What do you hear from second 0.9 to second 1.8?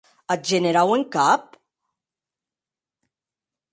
en cap?